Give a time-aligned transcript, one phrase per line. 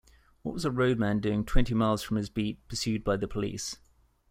[0.41, 3.77] What was a roadman doing twenty miles from his beat, pursued by the police?